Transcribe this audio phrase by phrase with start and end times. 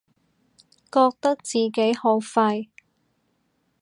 [0.91, 2.69] 覺得自己好廢